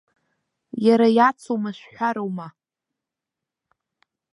Иара 0.85 1.07
иацу 1.17 1.57
мышәҳәарума? 1.61 2.47